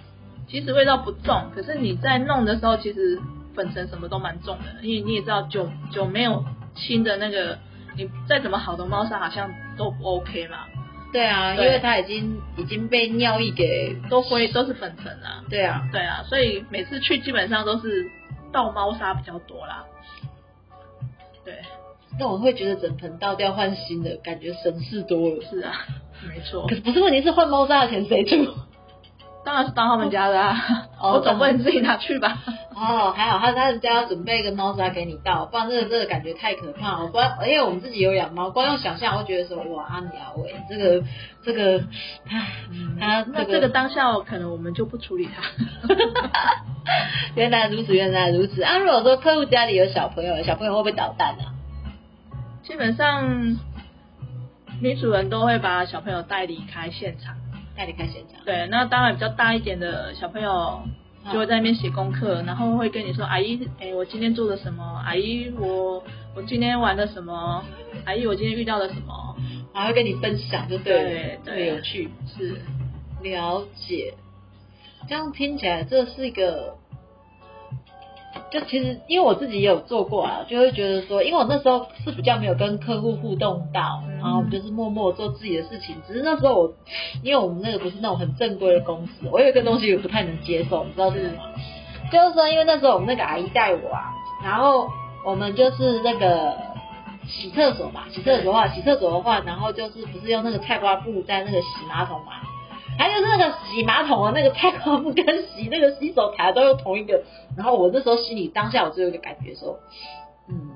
[0.48, 3.20] 其实味道不重，可是你在弄的时候，其实
[3.54, 4.82] 粉尘什么都蛮重的。
[4.82, 7.58] 因为你也知道久久没有清的那个，
[7.96, 10.66] 你再怎么好的猫砂好像都不 OK 嘛，
[11.12, 15.44] 对啊，因对为它已经已经被尿液给都灰都是粉尘啊。
[15.48, 18.10] 对啊，对啊，所以每次去基本上都是
[18.52, 19.84] 倒猫砂比较多啦。
[21.44, 21.58] 对，
[22.18, 25.42] 那我会觉得整盆倒掉换新的，感觉省事多了。
[25.50, 25.72] 是啊，
[26.28, 28.52] 没错可，是不是问题是换猫砂的钱谁出？
[29.44, 30.56] 当然是当他们家的啊，
[31.02, 32.38] 哦我总不能自己拿去吧？
[32.76, 37.08] 哦，还好他他们家要准备一个猫砂给你倒，不然这个这个感觉太可怕了。
[37.08, 41.04] 光因为我们自己有养猫，光用想象我会觉得说哇阿鸟喂，这个
[41.44, 41.82] 这个，
[42.28, 42.52] 唉，
[43.00, 45.42] 他那这个当下可能我们就不处理它。
[47.34, 48.62] 原来如此，原来如此。
[48.62, 51.50] 啊，如果说客户家里有小朋友，小朋友会不会捣蛋啊？
[52.62, 53.56] 基本上，
[54.82, 57.36] 女主人都会把小朋友带离开现场。
[57.76, 58.44] 带离开现场。
[58.44, 60.82] 对，那当然比较大一点的小朋友
[61.32, 64.82] 就会在那边写功课，然后会跟你说：“阿姨，哎，我今天做了什么？
[65.06, 66.02] 阿姨，我
[66.34, 67.64] 我今天玩了什么？
[68.04, 69.36] 阿姨，我今天遇到了什么
[69.72, 72.60] 还会跟你分享，就对了，对特别对有趣。？”是，
[73.22, 74.14] 了解，
[75.08, 76.74] 这样听起来这是一个，
[78.52, 85.96] 就其实因为我自己也有做过啊，就会觉得说，因为我那时候是比较没有跟客户互动到，嗯然后我就是默默做自己的事情。
[86.06, 86.74] 只是那时候我，
[87.22, 91.42] 因为我们那个不是那种很正规的公司，我有一个东西我不太能接受，你知道是什么吗？
[92.12, 94.12] 就是说，因为那时候我们那个阿姨带我啊，
[94.44, 94.86] 然后
[95.24, 96.54] 我们就是那个
[97.26, 102.32] 洗厕所嘛，洗厕所的话，洗厕所的话，然后就是不是用那个菜瓜布在那个洗马桶嘛？
[102.98, 107.22] 还有那个洗马桶的那个菜瓜布跟洗那个洗手台都用同一个。
[107.56, 109.78] 然后我那时候心里当下我就有一个感觉说，
[110.48, 110.70] 嗯，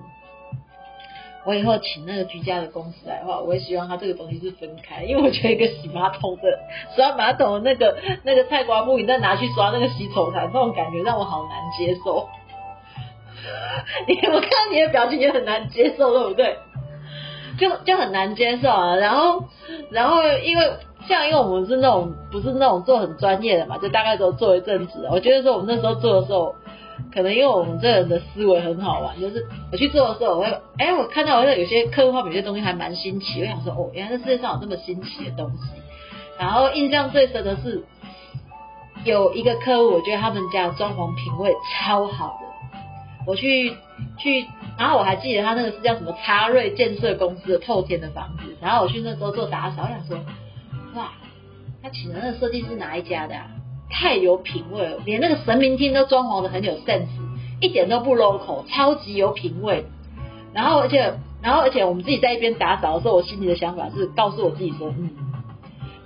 [1.44, 6.42] 我以后请那个居家的公司来的话，我也希望他这个东西是分开，因为我觉得一个洗马桶的
[6.94, 12.29] 刷马桶的那个那个菜瓜布，你再拿去刷那个洗手台，那种感觉让我好难接受。
[14.09, 16.57] 你我看到你的表情也很难接受，对不对？
[17.59, 18.96] 就就很难接受啊。
[18.96, 19.44] 然后
[19.90, 20.72] 然后因为
[21.09, 25.09] 像因为我们是那种不是那种做很专业的嘛，就大概都做一阵子。
[25.11, 26.55] 我觉得说我们那时候做的时候，
[27.14, 35.81] 可能因为我们这人的思维很好玩，就是我去做的时候，我会哎，我看到好像有些客户他们有些东西还蛮新奇，我想说哦，原来这世界上有这么新奇的东西。
[36.38, 37.83] 然后印象最深的是
[39.05, 42.47] 有一个客户，我觉得他们家装潢品味超好的。
[43.27, 43.71] 我去
[44.19, 44.47] 去，
[44.79, 50.19] 然后我还记得他那个是叫什么插瑞建设公司的透天的房子，然后我去那时候做打扫，我想说，
[50.96, 51.12] 哇，
[51.82, 53.46] 他请的那个设计师哪一家的啊？
[53.90, 57.06] 太有品味了，连那个神明厅都装潢的很有 sense，
[57.61, 59.85] 一点都不 local，超级有品味。
[60.52, 65.11] 然后而且，然后而且我们自己在一边打扫的时候，我心里的想法是告诉我自己说，嗯，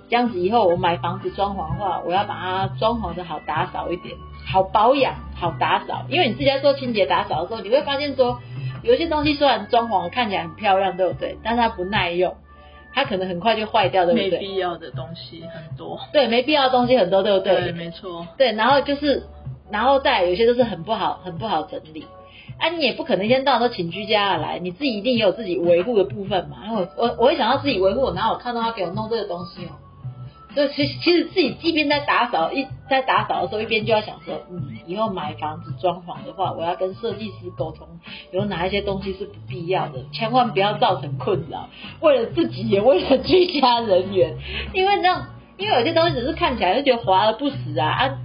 [0.08, 4.16] 这样子以后我买房子装潢的话，我要把它装潢的好打扫一点。
[4.46, 8.40] 好保养，好打扫，因为你自己在做清洁打扫的时候，你会发现说，
[8.82, 11.38] 有些东西虽然装潢看起来很漂亮，对不对？
[11.44, 12.36] 但是它不耐用，
[12.92, 14.30] 它可能很快就坏掉，对不对？
[14.30, 16.00] 没必要的东西很多。
[16.12, 17.54] 对，没必要的东西很多，对不对？
[17.60, 18.26] 对，没错。
[18.36, 19.24] 对，然后就是，
[19.70, 22.06] 然后再有些都是很不好，很不好整理。
[22.58, 26.58] 啊，你也不可能一天到晚都请居家来，你自己一定也有自己维护的部分嘛。
[26.62, 29.70] 然后我我会想到自己维护，然后我看到他给我弄这个东西哦。
[30.54, 37.86] 就其其实自己一边在打扫一在打扫的时候，一边就要想说，嗯，以后买房子装潢的话，我要跟设计师沟通，
[38.32, 41.68] 有哪一些东西是不必要的，千万不要造成困扰。
[42.00, 44.36] 为了自己，也为了居家人员，
[44.72, 48.18] 因为这样，因为有些东西只是看起来就觉得华而不实啊，啊，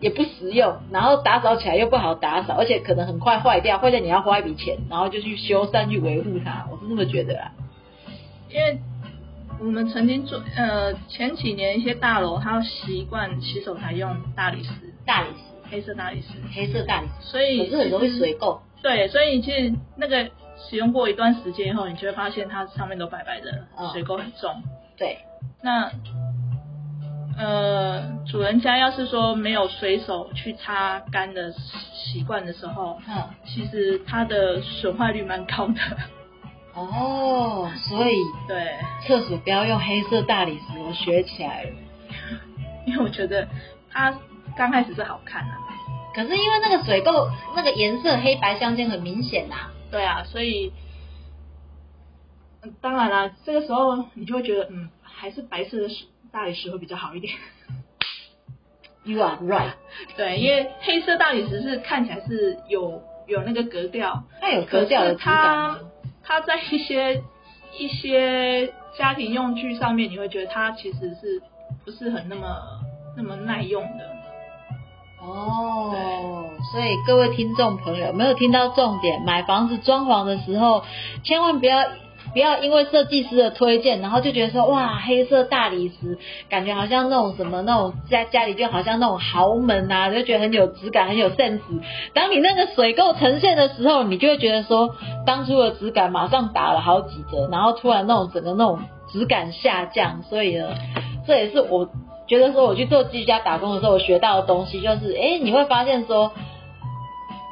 [0.00, 7.52] 也不实用，然后打扫起来又不好打扫，而且可能很快坏掉，坏掉你要花一笔钱，然后就去修缮去维护它，我是这么觉得啊，
[8.50, 8.80] 因为。
[9.64, 14.70] 我们曾经做呃前几年一些大楼，它习惯洗手台用大理石，
[15.06, 18.58] 大理石，黑色大理石，黑色大理石，所以是很容易水垢。
[18.82, 24.64] 对，所以你其实那个使用过一段时间以后，你就会发现它上面都白白的，水垢很重。
[24.98, 25.18] 对，
[25.62, 25.92] 那
[27.38, 35.74] 呃主人家要是说没有随手去擦干的习惯的时候，嗯，其实它的损坏率蛮高的。
[36.74, 38.16] 哦，所以
[38.48, 41.70] 对厕所不要用黑色大理石，我学起来了。
[42.86, 43.46] 因为我觉得
[43.90, 44.18] 它
[44.56, 45.52] 刚开始是好看的，
[46.14, 49.70] 可是因为那个水垢，那个颜色黑白相间很明显呐。
[49.90, 50.72] 对啊，所以
[52.80, 55.88] 当然啦，这个时候你就会觉得，嗯，还是白色的
[56.32, 57.34] 大理石会比较好一点。
[59.04, 59.74] You are right。
[60.16, 65.76] 对，因为黑色大理石是看起来是有有那个格调，它有格调的质感。
[66.24, 67.22] 它在一些
[67.78, 71.42] 一些家庭用具上面，你会觉得它其实是
[71.84, 72.56] 不是很那么
[73.16, 74.10] 那么耐用的？
[75.20, 80.84] 哦，所以各位听众朋友，没有听到重点，买房子装潢的时候，
[81.22, 81.82] 千万不要。
[82.32, 86.18] 不要因为设计师的推荐，然后就觉得说哇，黑色大理石，
[86.48, 91.60] 感觉好像那种什么那种在家里就好像那种豪门啊，就觉得很有质感，很有 sense。
[92.14, 94.94] 当你那个水垢呈现的时候，你就会觉得说，
[95.26, 98.80] 当初的质感马上打了好几折，然后突然那种整个那种
[99.12, 100.22] 质感下降。
[100.22, 100.68] 所以呢，
[101.26, 101.90] 这也是我
[102.26, 106.32] 觉得说我去做居家打工的时候，我学到的东西就是，哎，你会发现说，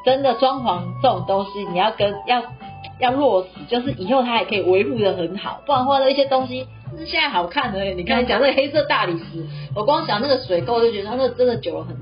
[0.07, 2.43] 真的装潢这种东西，你要跟要。
[3.01, 7.83] 要落实，就是以后它也可以维护的很好，不然的话的一些东西是现在好看的。
[7.85, 11.97] 你看，讲那个黑色大理石，我光想那个水垢就觉得那个真的久了很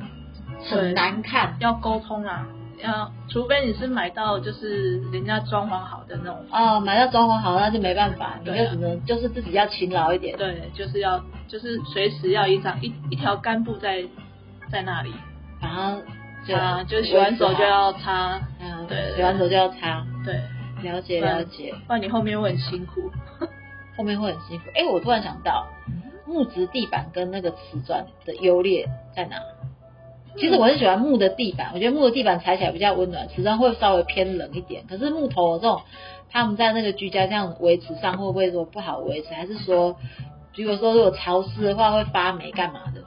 [0.80, 1.56] 很难看。
[1.60, 2.46] 要沟通啊，
[2.82, 6.38] 要除非你是买到就是人家装潢好的那种。
[6.50, 10.36] 哦，买到装潢好那就没办法，你就只能就是自己要勤劳一点。
[10.36, 14.02] 对，就是要就是随时要一张一一条干布在
[14.70, 15.12] 在那里，
[15.60, 16.00] 然后
[16.46, 20.40] 擦，就洗完手就要擦，嗯，对，洗完手就要擦，对。
[20.82, 23.10] 了解了解，不然你后面会很辛苦，
[23.96, 24.64] 后面会很辛苦。
[24.74, 25.66] 哎，我突然想到，
[26.26, 29.36] 木质地板跟那个瓷砖的优劣在哪？
[30.36, 34.84] 其实我很喜欢木的地板，我觉得木的地板踩起来比较温暖，瓷砖会稍微偏冷一点。
[34.88, 35.80] 可是木头这种，
[36.30, 39.34] 他们在那个居家这样维持上会不会说不好维持？
[39.34, 39.96] 还是说，
[40.54, 43.02] 如果说如果潮湿的话会发霉干嘛的？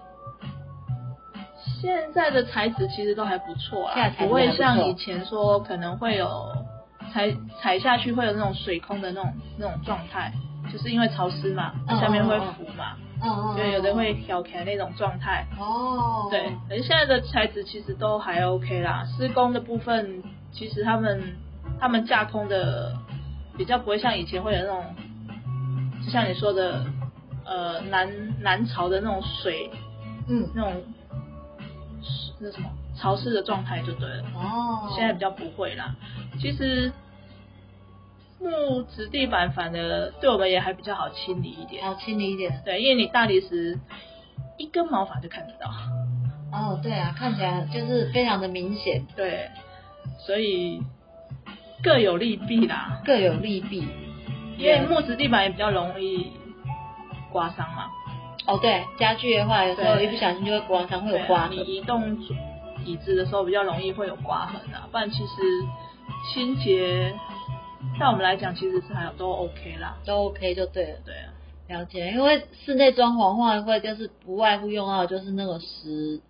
[1.79, 6.27] 现在的材质其实都还不错啦，不会像以前说可能会有。
[7.13, 10.33] 踩踩下去会有那种水空的那种那种状态，
[10.71, 15.45] 就是因为潮湿嘛，它下面会浮嘛，嗯嗯，对，有的会挑开那种状态。
[15.59, 21.35] 哦，对，可是现在的材质其实都还 OK 啦，施工的部分其实他们
[21.79, 22.95] 他们架空的
[23.57, 24.83] 比较不会像以前会有那种，
[26.05, 26.85] 就像你说的，
[27.45, 28.09] 呃南
[28.41, 29.69] 南潮的那种水
[30.27, 30.81] 嗯，那种
[32.39, 34.23] 那什么潮湿的状态就对了。
[34.35, 35.95] 哦，现在比较不会啦。
[36.39, 36.91] 其实
[38.41, 42.61] 木质地板反而对我们也还比较好清理一点，好清理一点。
[42.65, 43.79] 对，因为你大理石
[44.57, 45.69] 一根毛发就看得到，
[46.51, 49.49] 哦，对啊，看起来就是非常的明显，对，
[50.25, 50.81] 所以
[51.83, 53.01] 各有利弊啦。
[53.05, 53.87] 各有利弊。
[54.57, 56.31] 因为木质地板也比较容易
[57.31, 57.89] 刮伤嘛，
[58.45, 61.61] 哦，对，家具的话，有时候一不小心就会刮伤，会有刮痕你。
[61.61, 62.17] 移动
[62.85, 65.33] 椅子的时候比较容易会有刮痕啊，不然其实
[66.31, 67.11] 清洁，
[67.99, 69.97] 在我们来讲其实是还有都 OK 啦。
[70.05, 71.31] 都 OK 就对了，对啊，
[71.67, 72.11] 了解。
[72.11, 76.21] 因为室内装潢的话，会就是不外乎用到的就是那个石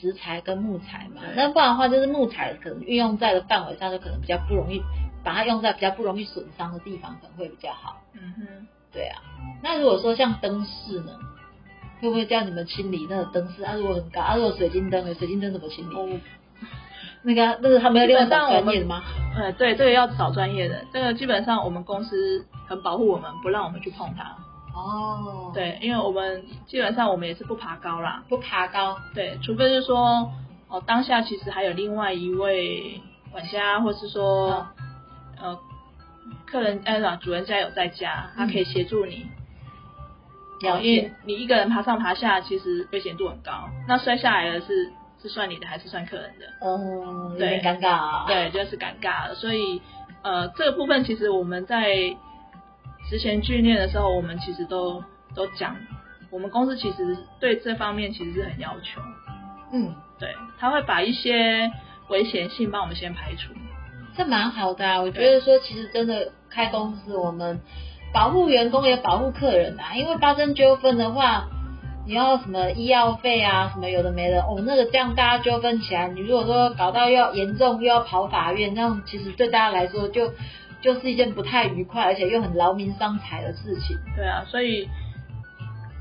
[0.00, 1.22] 石材跟木材嘛。
[1.34, 4.82] 那不然的话，就是木材可能运用在的范围上，就可能比较不容易
[5.22, 8.00] 把它用在比较不容易损伤的地方，可能会比较好。
[8.14, 8.66] 嗯哼。
[8.92, 9.22] 对啊，
[9.62, 11.12] 那如果说像灯饰呢，
[12.00, 13.62] 会不会叫你们清理那个灯饰？
[13.62, 15.94] 啊，如果很高，啊，如果水晶灯，水晶灯怎么清理？
[15.94, 16.08] 哦，
[17.22, 19.02] 那个那个他们要另外找专业的吗？
[19.36, 24.36] 呃，对，这个要找专业的，这个基本上我们公司很保护我们，不让我们去碰它。
[24.72, 30.32] 哦，，对，因为我们基本上我们也是不爬高啦，不爬高，对，除非是说
[30.68, 33.00] 哦，当下其实还有另外一位
[33.30, 34.66] 管家，或是说
[35.40, 35.58] 呃
[36.46, 39.26] 客人哎呀主人家有在家，他可以协助你。
[40.62, 41.12] 了哦因为解。
[41.24, 43.68] 你一个人爬上爬下，其实危险度很高。
[43.88, 44.92] 那摔下来的是
[45.22, 46.46] 是算你的还是算客人的？
[46.60, 49.34] 嗯，有对点尴尬啊。，对，就是尴尬了。
[49.34, 49.80] 所以
[50.22, 52.16] 呃，这个部分其实我们在
[53.08, 55.02] 之前训练的时候，我们其实都
[55.34, 55.76] 都讲，
[56.30, 59.00] 我们公司其实对这方面其实是很要求。
[59.72, 61.70] 嗯，对，他会把一些
[62.08, 63.52] 危险性帮我们先排除。
[64.16, 65.00] 这蛮好的啊。
[65.00, 67.60] 我觉得说，其实真的开公司，我们
[68.12, 69.94] 保护员工也保护客人啊。
[69.94, 71.48] 因为发生纠纷的话，
[72.10, 80.32] 你要什么医药费啊，什么有的没的，哦，那个这样大家纠纷起来，你如果说搞到要严重又要跑法院，那样其实对大家来说就
[80.80, 83.96] 就是一件不太愉快，而且又很劳民伤财的事情。
[84.16, 84.88] 对啊，所以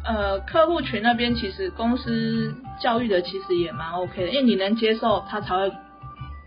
[0.04, 5.72] 呃，客户群那边其实公司教育的其实也蛮 OK 的，因为你能接受，他才会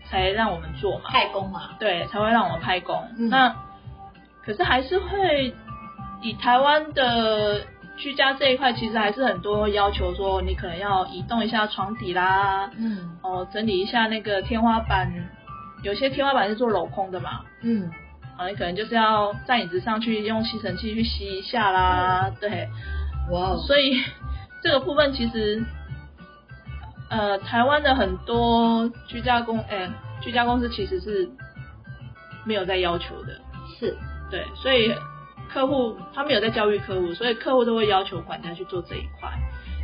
[0.09, 1.05] 才让我们做嘛。
[1.05, 3.01] 派工嘛，对，才会让我们派工。
[3.17, 3.55] 嗯那
[4.43, 5.53] 可是还是会
[6.21, 7.61] 以台湾的
[7.97, 13.17] 居家这一块，其实还是很多要求说，你可能要移动一下床底啦，嗯。
[13.21, 15.11] 哦，整理一下那个天花板，
[15.83, 17.89] 有些天花板是做镂空的嘛，嗯，
[18.37, 22.67] 啊，你可能就是要在椅子上去用吸尘器去吸一下啦，对，
[23.31, 24.01] 哇哦，所以
[24.63, 25.63] 这个部分其实，
[27.09, 29.89] 呃，台湾的很多居家公，哎、
[30.19, 31.29] 居家公司其实是
[32.45, 33.39] 没有在要求的，
[33.79, 33.95] 是，
[34.31, 34.93] 对，所以
[35.53, 39.29] 客户他们有在教育客户，所以客户都会要求管家去做这一块。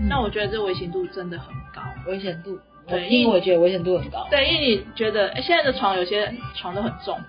[0.01, 1.81] 嗯那我觉得这危险度真的很高。
[2.07, 2.57] 危险度，
[2.87, 4.25] 对，因为我也觉得危险度很高。
[4.31, 7.19] 对，因为你觉得，哎，现在的床有些床都很重，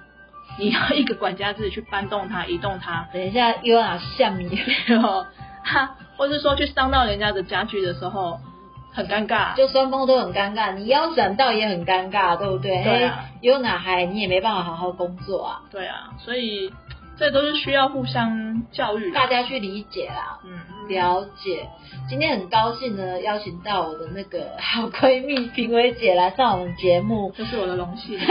[0.57, 5.27] 你要一个管家自己去搬动它、移动它，等一下又要拿橡皮，然 后
[5.65, 8.39] 哈，或是说去伤到人家的家具的时候，
[8.93, 9.57] 很尴尬。
[9.57, 12.85] 就双方都很尴尬，你腰闪到也很尴尬，对不对？
[12.85, 16.73] 对啊有哪还你也没办法好好工作啊，对啊，所以
[17.21, 19.13] 这都是需要互相教育。
[19.13, 20.41] 大家去理解啦。
[20.43, 21.69] 嗯，了解，
[22.09, 28.19] 今天很高兴呢，邀请到我的那个好闺蜜评委姐来上我们节目，这是我的荣幸。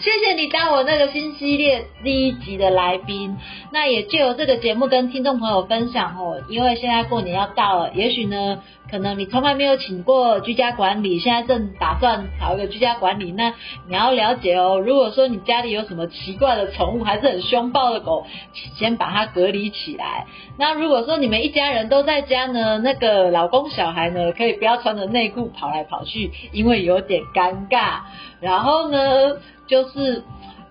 [0.00, 3.36] 谢谢你当我那个新系列第一集的来宾。
[3.72, 13.54] 那也借由这个节目跟听众朋友分享哦，因为现在过年要到了，也许呢，可能你从来没有请过居家管理，现在正打算找一个居家管理，那
[13.88, 14.80] 你要了解哦。
[14.84, 18.26] 如果说你家里有什么奇怪的宠物，还是很凶暴的狗，
[18.74, 20.26] 先把它隔离起来。
[20.58, 28.00] 那如果说你们一家人都在家呢，那个老公小孩呢，可以不要穿着内裤跑来跑去，因为有点尴尬。
[28.40, 29.36] 然后呢，
[29.66, 30.24] 就是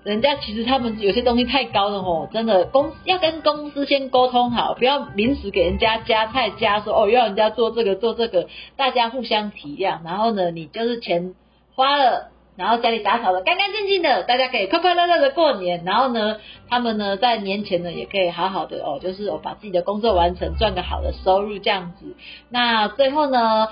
[0.03, 8.47] 人家其实他们有些东西太高了吼，真的公要跟公司先沟通好，不要临时给人家加菜加说哦要人家做这个做这个，
[8.77, 10.03] 大家互相体谅。
[10.05, 11.35] 然后呢，你就是钱
[11.75, 12.31] 花了。
[12.55, 15.85] 然后家里打扫的干干净净的，大家可以快快乐乐的过年。
[15.85, 22.17] 然后呢，他们呢在年前呢也可以好好的哦，就是哦把自己的工作完成，赚个好的收入这样子。
[22.49, 23.69] 那最后呢，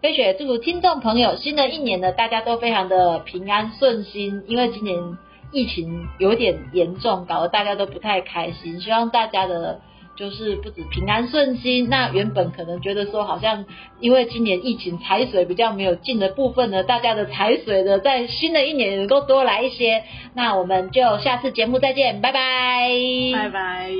[0.00, 5.18] 飞雪祝听众朋友新的一年呢，大家都非常的平安顺心，因为今年
[5.52, 8.80] 疫情有点严重，搞得大家都不太开心。
[8.80, 9.80] 希望大家的。
[10.16, 13.64] 就是不止平安顺心，那原本可能觉得说好像
[14.00, 20.04] 因为今年疫情财水比较没有进的部分呢，大家的财水呢在新的一年能够多来一些。
[20.34, 22.90] 那我们就下次节目再见，拜拜，
[23.32, 23.90] 拜拜。